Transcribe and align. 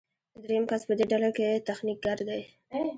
دریم 0.43 0.63
کس 0.69 0.81
په 0.87 0.93
دې 0.99 1.05
ډله 1.11 1.29
کې 1.37 1.49
تخنیکګر 1.67 2.17
دی. 2.29 2.41